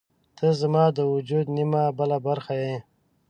•ته 0.37 0.47
زما 0.59 0.85
د 0.97 0.99
وجود 1.13 1.45
نیمه 1.57 1.83
بله 1.97 2.17
برخه 2.27 2.53
یې. 2.61 2.75